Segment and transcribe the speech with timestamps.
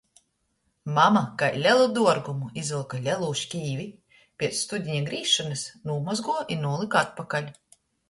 [0.95, 3.87] Mama kai lelu duorgumu izvylka lelū škīvi,
[4.41, 7.59] piec studiņa grīzšonys nūmozguoja i nūlyka atpakaļ.